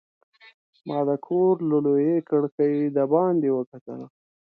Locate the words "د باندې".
2.95-3.49